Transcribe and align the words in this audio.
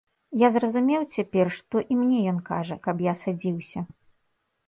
Я 0.43 0.47
зразумеў 0.53 1.01
цяпер, 1.17 1.51
што 1.57 1.83
і 1.95 1.99
мне 1.99 2.19
ён 2.33 2.39
кажа, 2.49 2.75
каб 2.87 3.03
я 3.11 3.15
садзіўся. 3.21 3.79